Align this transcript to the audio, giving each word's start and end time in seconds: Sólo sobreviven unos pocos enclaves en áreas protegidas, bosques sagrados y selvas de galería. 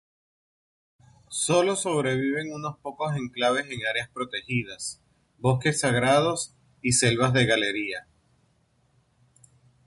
Sólo 1.29 1.75
sobreviven 1.75 2.51
unos 2.51 2.79
pocos 2.79 3.15
enclaves 3.15 3.67
en 3.69 3.85
áreas 3.85 4.09
protegidas, 4.09 4.99
bosques 5.37 5.79
sagrados 5.81 6.55
y 6.81 6.93
selvas 6.93 7.33
de 7.33 7.45
galería. 7.45 8.07